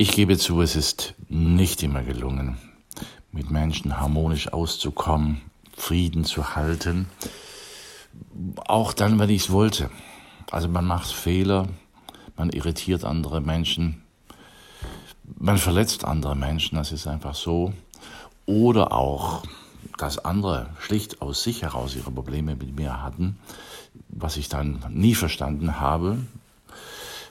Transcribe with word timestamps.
Ich 0.00 0.12
gebe 0.12 0.38
zu, 0.38 0.62
es 0.62 0.76
ist 0.76 1.14
nicht 1.28 1.82
immer 1.82 2.04
gelungen, 2.04 2.56
mit 3.32 3.50
Menschen 3.50 3.98
harmonisch 3.98 4.46
auszukommen, 4.52 5.40
Frieden 5.76 6.22
zu 6.22 6.54
halten, 6.54 7.08
auch 8.68 8.92
dann, 8.92 9.18
wenn 9.18 9.28
ich 9.28 9.42
es 9.42 9.50
wollte. 9.50 9.90
Also 10.52 10.68
man 10.68 10.84
macht 10.84 11.10
Fehler, 11.10 11.66
man 12.36 12.50
irritiert 12.50 13.02
andere 13.02 13.40
Menschen, 13.40 14.04
man 15.36 15.58
verletzt 15.58 16.04
andere 16.04 16.36
Menschen, 16.36 16.76
das 16.76 16.92
ist 16.92 17.08
einfach 17.08 17.34
so. 17.34 17.72
Oder 18.46 18.92
auch, 18.92 19.42
dass 19.96 20.24
andere 20.24 20.68
schlicht 20.78 21.22
aus 21.22 21.42
sich 21.42 21.62
heraus 21.62 21.96
ihre 21.96 22.12
Probleme 22.12 22.54
mit 22.54 22.76
mir 22.76 23.02
hatten, 23.02 23.40
was 24.10 24.36
ich 24.36 24.48
dann 24.48 24.78
nie 24.90 25.16
verstanden 25.16 25.80
habe, 25.80 26.18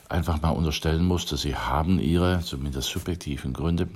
einfach 0.10 0.42
mal 0.42 0.52
unterstellen 0.52 1.06
musste, 1.06 1.38
sie 1.38 1.56
haben 1.56 2.00
ihre, 2.00 2.42
zumindest 2.42 2.90
subjektiven 2.90 3.54
Gründe. 3.54 3.88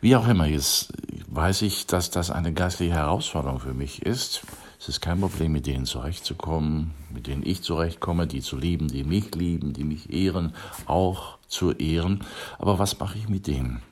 Wie 0.00 0.16
auch 0.16 0.26
immer, 0.26 0.46
jetzt 0.46 0.92
weiß 1.28 1.62
ich, 1.62 1.86
dass 1.86 2.10
das 2.10 2.30
eine 2.30 2.52
geistliche 2.52 2.94
Herausforderung 2.94 3.60
für 3.60 3.74
mich 3.74 4.02
ist. 4.02 4.42
Es 4.78 4.88
ist 4.88 5.00
kein 5.02 5.20
Problem, 5.20 5.52
mit 5.52 5.66
denen 5.66 5.84
zurechtzukommen, 5.84 6.92
mit 7.10 7.26
denen 7.26 7.44
ich 7.44 7.62
zurechtkomme, 7.62 8.26
die 8.26 8.40
zu 8.40 8.56
lieben, 8.56 8.88
die 8.88 9.04
mich 9.04 9.34
lieben, 9.34 9.74
die 9.74 9.84
mich 9.84 10.10
ehren, 10.10 10.54
auch 10.86 11.36
zu 11.48 11.72
ehren. 11.72 12.24
Aber 12.58 12.78
was 12.78 12.98
mache 12.98 13.18
ich 13.18 13.28
mit 13.28 13.46
denen? 13.46 13.82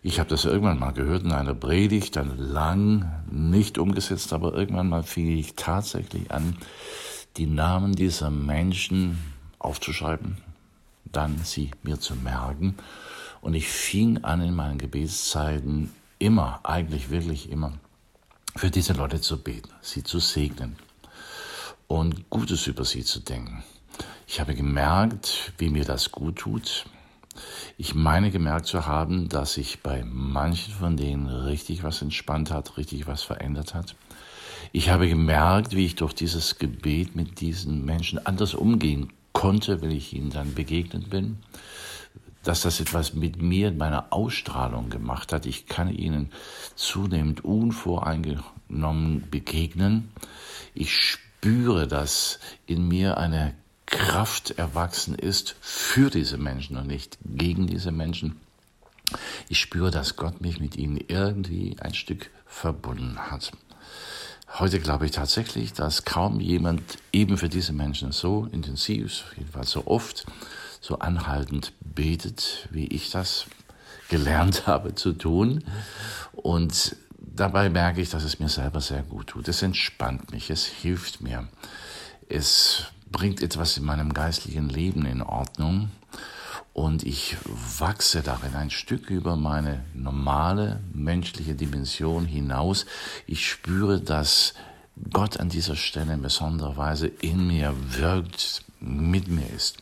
Ich 0.00 0.18
habe 0.20 0.30
das 0.30 0.44
irgendwann 0.44 0.78
mal 0.78 0.92
gehört 0.92 1.24
in 1.24 1.32
einer 1.32 1.54
Predigt, 1.54 2.16
dann 2.16 2.38
lang 2.38 3.22
nicht 3.30 3.78
umgesetzt, 3.78 4.32
aber 4.32 4.54
irgendwann 4.54 4.88
mal 4.88 5.02
fing 5.02 5.36
ich 5.36 5.56
tatsächlich 5.56 6.30
an, 6.30 6.56
die 7.36 7.46
Namen 7.46 7.92
dieser 7.94 8.30
Menschen 8.30 9.18
aufzuschreiben, 9.58 10.38
dann 11.12 11.38
sie 11.44 11.70
mir 11.82 12.00
zu 12.00 12.14
merken. 12.14 12.76
Und 13.40 13.54
ich 13.54 13.68
fing 13.68 14.24
an 14.24 14.40
in 14.40 14.54
meinen 14.54 14.78
Gebetszeiten 14.78 15.92
immer, 16.18 16.60
eigentlich 16.64 17.10
wirklich 17.10 17.50
immer, 17.50 17.72
für 18.56 18.70
diese 18.70 18.92
Leute 18.92 19.20
zu 19.20 19.42
beten, 19.42 19.70
sie 19.80 20.02
zu 20.02 20.18
segnen 20.18 20.76
und 21.86 22.28
Gutes 22.30 22.66
über 22.66 22.84
sie 22.84 23.04
zu 23.04 23.20
denken. 23.20 23.62
Ich 24.26 24.40
habe 24.40 24.54
gemerkt, 24.54 25.52
wie 25.58 25.70
mir 25.70 25.84
das 25.84 26.12
gut 26.12 26.36
tut. 26.36 26.86
Ich 27.76 27.94
meine 27.94 28.30
gemerkt 28.30 28.66
zu 28.66 28.86
haben, 28.86 29.28
dass 29.28 29.54
sich 29.54 29.80
bei 29.82 30.04
manchen 30.04 30.74
von 30.74 30.96
denen 30.96 31.28
richtig 31.28 31.82
was 31.82 32.02
entspannt 32.02 32.50
hat, 32.50 32.76
richtig 32.76 33.06
was 33.06 33.22
verändert 33.22 33.74
hat. 33.74 33.94
Ich 34.72 34.90
habe 34.90 35.08
gemerkt, 35.08 35.74
wie 35.74 35.86
ich 35.86 35.94
durch 35.94 36.12
dieses 36.12 36.58
Gebet 36.58 37.16
mit 37.16 37.40
diesen 37.40 37.84
Menschen 37.84 38.24
anders 38.26 38.54
umgehen 38.54 39.12
konnte, 39.38 39.82
wenn 39.82 39.92
ich 39.92 40.14
ihnen 40.14 40.30
dann 40.30 40.52
begegnet 40.52 41.10
bin, 41.10 41.38
dass 42.42 42.62
das 42.62 42.80
etwas 42.80 43.14
mit 43.14 43.40
mir, 43.40 43.68
in 43.68 43.78
meiner 43.78 44.12
Ausstrahlung 44.12 44.90
gemacht 44.90 45.32
hat. 45.32 45.46
Ich 45.46 45.66
kann 45.66 45.94
ihnen 45.94 46.32
zunehmend 46.74 47.44
unvoreingenommen 47.44 49.30
begegnen. 49.30 50.10
Ich 50.74 50.92
spüre, 50.92 51.86
dass 51.86 52.40
in 52.66 52.88
mir 52.88 53.18
eine 53.18 53.54
Kraft 53.86 54.58
erwachsen 54.58 55.14
ist 55.14 55.54
für 55.60 56.10
diese 56.10 56.36
Menschen 56.36 56.76
und 56.76 56.88
nicht 56.88 57.16
gegen 57.24 57.68
diese 57.68 57.92
Menschen. 57.92 58.40
Ich 59.48 59.60
spüre, 59.60 59.92
dass 59.92 60.16
Gott 60.16 60.40
mich 60.40 60.58
mit 60.58 60.74
ihnen 60.74 60.98
irgendwie 61.06 61.76
ein 61.78 61.94
Stück 61.94 62.30
verbunden 62.44 63.30
hat. 63.30 63.52
Heute 64.54 64.80
glaube 64.80 65.06
ich 65.06 65.12
tatsächlich, 65.12 65.72
dass 65.72 66.04
kaum 66.04 66.40
jemand 66.40 66.82
eben 67.12 67.36
für 67.36 67.48
diese 67.48 67.72
Menschen 67.72 68.12
so 68.12 68.48
intensiv, 68.50 69.24
jedenfalls 69.36 69.70
so 69.70 69.86
oft, 69.86 70.24
so 70.80 70.98
anhaltend 70.98 71.72
betet, 71.80 72.68
wie 72.70 72.86
ich 72.86 73.10
das 73.10 73.46
gelernt 74.08 74.66
habe 74.66 74.94
zu 74.94 75.12
tun. 75.12 75.62
Und 76.32 76.96
dabei 77.18 77.68
merke 77.68 78.00
ich, 78.00 78.10
dass 78.10 78.24
es 78.24 78.40
mir 78.40 78.48
selber 78.48 78.80
sehr 78.80 79.02
gut 79.02 79.28
tut. 79.28 79.48
Es 79.48 79.62
entspannt 79.62 80.32
mich, 80.32 80.50
es 80.50 80.64
hilft 80.64 81.20
mir, 81.20 81.46
es 82.28 82.84
bringt 83.12 83.42
etwas 83.42 83.76
in 83.76 83.84
meinem 83.84 84.12
geistlichen 84.12 84.68
Leben 84.68 85.04
in 85.06 85.22
Ordnung 85.22 85.90
und 86.78 87.02
ich 87.02 87.36
wachse 87.80 88.22
darin 88.22 88.54
ein 88.54 88.70
Stück 88.70 89.10
über 89.10 89.34
meine 89.34 89.84
normale 89.94 90.78
menschliche 90.92 91.56
Dimension 91.56 92.24
hinaus. 92.24 92.86
Ich 93.26 93.50
spüre, 93.50 94.00
dass 94.00 94.54
Gott 95.12 95.40
an 95.40 95.48
dieser 95.48 95.74
Stelle 95.74 96.14
in 96.14 96.22
besonderer 96.22 96.76
Weise 96.76 97.08
in 97.08 97.48
mir 97.48 97.74
wirkt, 97.98 98.62
mit 98.78 99.26
mir 99.26 99.50
ist. 99.50 99.78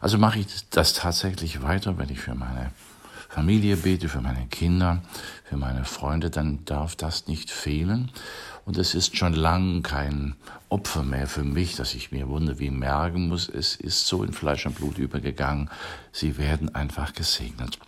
Also 0.00 0.16
mache 0.16 0.38
ich 0.38 0.46
das 0.70 0.94
tatsächlich 0.94 1.62
weiter, 1.62 1.98
wenn 1.98 2.08
ich 2.08 2.20
für 2.20 2.34
meine 2.34 2.72
Familie 3.32 3.78
bete, 3.78 4.10
für 4.10 4.20
meine 4.20 4.46
Kinder, 4.48 5.02
für 5.44 5.56
meine 5.56 5.86
Freunde, 5.86 6.28
dann 6.28 6.66
darf 6.66 6.96
das 6.96 7.28
nicht 7.28 7.50
fehlen. 7.50 8.10
Und 8.66 8.76
es 8.76 8.94
ist 8.94 9.16
schon 9.16 9.32
lang 9.32 9.82
kein 9.82 10.36
Opfer 10.68 11.02
mehr 11.02 11.26
für 11.26 11.42
mich, 11.42 11.74
dass 11.74 11.94
ich 11.94 12.12
mir 12.12 12.28
wundere, 12.28 12.58
wie 12.58 12.68
merken 12.68 13.28
muss. 13.28 13.48
Es 13.48 13.74
ist 13.74 14.06
so 14.06 14.22
in 14.22 14.34
Fleisch 14.34 14.66
und 14.66 14.74
Blut 14.74 14.98
übergegangen. 14.98 15.70
Sie 16.12 16.36
werden 16.36 16.74
einfach 16.74 17.14
gesegnet. 17.14 17.78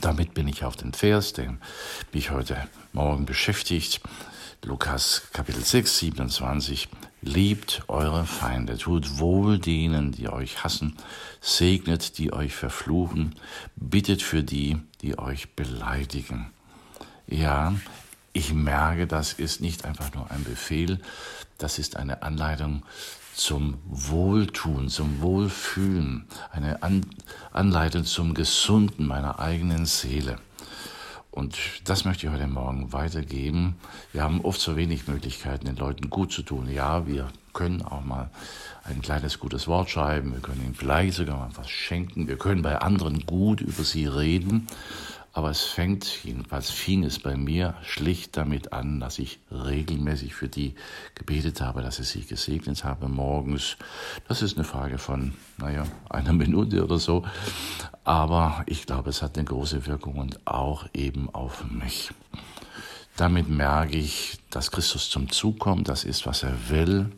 Damit 0.00 0.32
bin 0.32 0.48
ich 0.48 0.64
auf 0.64 0.76
den 0.76 0.94
Vers, 0.94 1.34
der 1.34 1.58
mich 2.14 2.30
heute 2.30 2.56
Morgen 2.94 3.26
beschäftigt. 3.26 4.00
Lukas 4.64 5.24
Kapitel 5.34 5.62
6, 5.62 5.98
27. 5.98 6.88
Liebt 7.26 7.84
eure 7.88 8.26
Feinde, 8.26 8.76
tut 8.76 9.18
wohl 9.18 9.58
denen, 9.58 10.12
die 10.12 10.28
euch 10.28 10.62
hassen, 10.62 10.94
segnet, 11.40 12.18
die 12.18 12.34
euch 12.34 12.54
verfluchen, 12.54 13.34
bittet 13.76 14.20
für 14.20 14.42
die, 14.42 14.76
die 15.00 15.18
euch 15.18 15.54
beleidigen. 15.54 16.50
Ja, 17.26 17.74
ich 18.34 18.52
merke, 18.52 19.06
das 19.06 19.32
ist 19.32 19.62
nicht 19.62 19.86
einfach 19.86 20.12
nur 20.12 20.30
ein 20.30 20.44
Befehl, 20.44 21.00
das 21.56 21.78
ist 21.78 21.96
eine 21.96 22.22
Anleitung 22.22 22.82
zum 23.34 23.78
Wohltun, 23.86 24.90
zum 24.90 25.22
Wohlfühlen, 25.22 26.26
eine 26.52 26.82
An 26.82 27.06
Anleitung 27.54 28.04
zum 28.04 28.34
Gesunden 28.34 29.06
meiner 29.06 29.38
eigenen 29.38 29.86
Seele. 29.86 30.36
Und 31.34 31.58
das 31.82 32.04
möchte 32.04 32.26
ich 32.26 32.32
heute 32.32 32.46
Morgen 32.46 32.92
weitergeben. 32.92 33.74
Wir 34.12 34.22
haben 34.22 34.40
oft 34.42 34.60
so 34.60 34.76
wenig 34.76 35.08
Möglichkeiten, 35.08 35.66
den 35.66 35.74
Leuten 35.74 36.08
gut 36.08 36.30
zu 36.30 36.42
tun. 36.42 36.70
Ja, 36.70 37.08
wir 37.08 37.26
können 37.52 37.82
auch 37.82 38.04
mal 38.04 38.30
ein 38.84 39.02
kleines 39.02 39.40
gutes 39.40 39.66
Wort 39.66 39.90
schreiben, 39.90 40.32
wir 40.32 40.38
können 40.38 40.62
ihnen 40.64 40.76
vielleicht 40.76 41.14
sogar 41.14 41.36
mal 41.36 41.50
was 41.56 41.68
schenken, 41.68 42.28
wir 42.28 42.38
können 42.38 42.62
bei 42.62 42.78
anderen 42.78 43.26
gut 43.26 43.60
über 43.60 43.82
sie 43.82 44.06
reden. 44.06 44.68
Aber 45.36 45.50
es 45.50 45.62
fängt, 45.62 46.22
jedenfalls 46.22 46.70
fing 46.70 47.02
es 47.02 47.18
bei 47.18 47.36
mir 47.36 47.74
schlicht 47.82 48.36
damit 48.36 48.72
an, 48.72 49.00
dass 49.00 49.18
ich 49.18 49.40
regelmäßig 49.50 50.32
für 50.32 50.48
die 50.48 50.76
gebetet 51.16 51.60
habe, 51.60 51.82
dass 51.82 51.98
ich 51.98 52.06
sie 52.06 52.24
gesegnet 52.24 52.84
habe 52.84 53.08
morgens. 53.08 53.76
Das 54.28 54.42
ist 54.42 54.56
eine 54.56 54.64
Frage 54.64 54.96
von, 54.96 55.34
naja, 55.58 55.86
einer 56.08 56.32
Minute 56.44 56.84
oder 56.84 56.98
so. 56.98 57.24
Aber 58.04 58.62
ich 58.66 58.86
glaube, 58.86 59.10
es 59.10 59.22
hat 59.22 59.36
eine 59.36 59.44
große 59.44 59.86
Wirkung 59.86 60.18
und 60.18 60.46
auch 60.46 60.86
eben 60.94 61.28
auf 61.34 61.64
mich. 61.68 62.12
Damit 63.16 63.48
merke 63.48 63.96
ich, 63.96 64.38
dass 64.50 64.70
Christus 64.70 65.10
zum 65.10 65.30
Zug 65.30 65.58
kommt. 65.58 65.88
Das 65.88 66.04
ist, 66.04 66.26
was 66.26 66.44
er 66.44 66.68
will. 66.68 67.10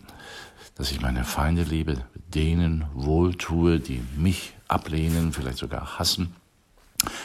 Dass 0.75 0.91
ich 0.91 1.03
meine 1.03 1.25
Feinde 1.25 1.65
liebe, 1.65 2.03
denen 2.33 2.87
wohltue, 2.95 3.79
die 3.79 4.01
mich 4.17 4.55
ablehnen, 4.69 5.35
vielleicht 5.35 5.59
sogar 5.59 5.99
hassen 5.99 6.35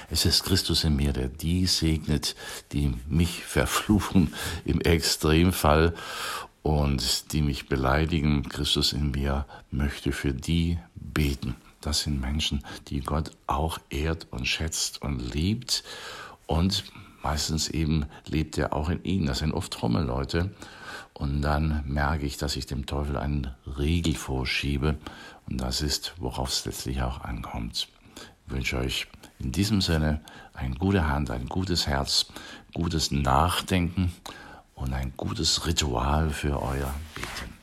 es 0.10 0.26
ist 0.26 0.44
Christus 0.44 0.84
in 0.84 0.96
mir, 0.96 1.14
der 1.14 1.28
die 1.28 1.66
segnet, 1.66 2.36
die 2.72 2.94
mich 3.08 3.44
verfluchen 3.46 4.34
im 4.66 4.82
Extremfall 4.82 5.94
und 6.64 7.32
die 7.34 7.42
mich 7.42 7.68
beleidigen. 7.68 8.48
Christus 8.50 8.94
in 8.94 9.12
mir 9.12 9.46
möchte 9.72 10.12
für 10.12 10.34
die 10.34 10.80
beten. 10.96 11.56
Das 11.82 12.02
sind 12.02 12.22
Menschen, 12.22 12.64
die 12.90 13.00
Gott 13.00 13.32
auch 13.48 13.80
ehrt 13.90 14.28
und 14.30 14.48
schätzt 14.48 15.02
und 15.02 15.34
liebt. 15.34 15.84
Und 16.46 16.84
meistens 17.24 17.70
eben 17.70 18.06
lebt 18.28 18.58
er 18.58 18.74
auch 18.74 18.90
in 18.90 19.04
ihnen. 19.04 19.26
Das 19.26 19.40
sind 19.40 19.54
oft 19.54 19.74
Trommelleute. 19.74 20.52
Und 21.14 21.42
dann 21.42 21.84
merke 21.88 22.26
ich, 22.26 22.38
dass 22.38 22.56
ich 22.56 22.68
dem 22.68 22.86
Teufel 22.86 23.18
einen 23.18 23.54
Riegel 23.66 24.16
vorschiebe. 24.16 24.98
Und 25.50 25.60
das 25.60 25.82
ist, 25.82 26.14
worauf 26.18 26.50
es 26.50 26.66
letztlich 26.66 27.02
auch 27.02 27.22
ankommt. 27.22 27.88
wünsche 28.48 28.78
euch 28.78 29.08
in 29.42 29.52
diesem 29.52 29.82
Sinne 29.82 30.22
eine 30.54 30.76
gute 30.76 31.08
Hand, 31.08 31.32
ein 31.32 31.48
gutes 31.48 31.88
Herz, 31.88 32.28
gutes 32.74 33.12
Nachdenken 33.12 34.14
und 34.76 34.94
ein 34.94 35.14
gutes 35.18 35.66
Ritual 35.66 36.30
für 36.30 36.62
euer 36.62 36.94
Beten. 37.16 37.58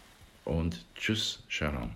Und 0.45 0.85
tschüss, 0.95 1.43
Shalom. 1.49 1.91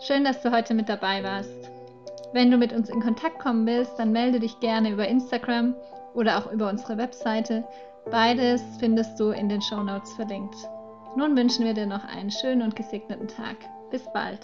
Schön, 0.00 0.24
dass 0.24 0.42
du 0.42 0.50
heute 0.50 0.74
mit 0.74 0.88
dabei 0.88 1.22
warst. 1.22 1.70
Wenn 2.32 2.50
du 2.50 2.56
mit 2.56 2.72
uns 2.72 2.88
in 2.88 3.00
Kontakt 3.00 3.38
kommen 3.38 3.66
willst, 3.66 3.92
dann 3.98 4.10
melde 4.10 4.40
dich 4.40 4.58
gerne 4.60 4.90
über 4.90 5.06
Instagram 5.06 5.74
oder 6.14 6.38
auch 6.38 6.50
über 6.50 6.68
unsere 6.68 6.98
Webseite. 6.98 7.64
Beides 8.10 8.62
findest 8.80 9.18
du 9.20 9.30
in 9.30 9.48
den 9.48 9.62
Show 9.62 9.82
Notes 9.82 10.12
verlinkt. 10.14 10.56
Nun 11.16 11.36
wünschen 11.36 11.64
wir 11.64 11.74
dir 11.74 11.86
noch 11.86 12.04
einen 12.04 12.30
schönen 12.30 12.62
und 12.62 12.74
gesegneten 12.74 13.28
Tag. 13.28 13.56
Bis 13.90 14.02
bald. 14.12 14.40